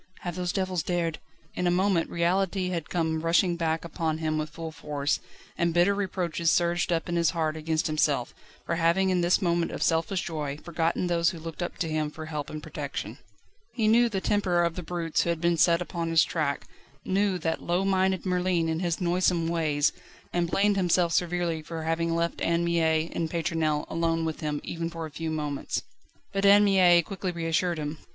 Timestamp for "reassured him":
27.31-27.99